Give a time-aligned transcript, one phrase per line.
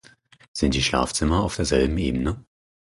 [0.51, 2.43] Sind die Schlafzimmer auf der selben Ebene?